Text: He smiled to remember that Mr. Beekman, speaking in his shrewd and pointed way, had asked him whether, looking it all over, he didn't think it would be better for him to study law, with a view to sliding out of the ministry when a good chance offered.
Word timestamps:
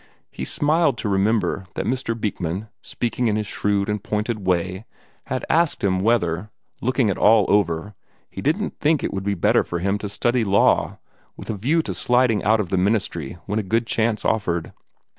He 0.31 0.45
smiled 0.45 0.97
to 0.97 1.07
remember 1.09 1.65
that 1.75 1.85
Mr. 1.85 2.19
Beekman, 2.19 2.69
speaking 2.81 3.27
in 3.27 3.35
his 3.35 3.45
shrewd 3.45 3.87
and 3.87 4.03
pointed 4.03 4.47
way, 4.47 4.85
had 5.27 5.45
asked 5.47 5.83
him 5.83 5.99
whether, 5.99 6.49
looking 6.81 7.09
it 7.09 7.19
all 7.19 7.45
over, 7.49 7.93
he 8.27 8.41
didn't 8.41 8.79
think 8.79 9.03
it 9.03 9.13
would 9.13 9.23
be 9.23 9.35
better 9.35 9.63
for 9.63 9.77
him 9.77 9.99
to 9.99 10.09
study 10.09 10.43
law, 10.43 10.97
with 11.37 11.51
a 11.51 11.55
view 11.55 11.83
to 11.83 11.93
sliding 11.93 12.43
out 12.43 12.59
of 12.59 12.69
the 12.69 12.77
ministry 12.79 13.37
when 13.45 13.59
a 13.59 13.61
good 13.61 13.85
chance 13.85 14.25
offered. 14.25 14.73